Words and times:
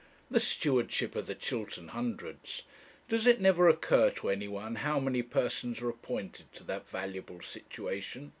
The 0.31 0.39
Stewardship 0.39 1.15
of 1.15 1.27
the 1.27 1.35
Chiltern 1.35 1.89
Hundreds! 1.89 2.63
Does 3.07 3.27
it 3.27 3.39
never 3.39 3.69
occur 3.69 4.09
to 4.09 4.29
anyone 4.29 4.77
how 4.77 4.99
many 4.99 5.21
persons 5.21 5.79
are 5.79 5.89
appointed 5.89 6.51
to 6.53 6.63
that 6.63 6.89
valuable 6.89 7.43
situation? 7.43 8.29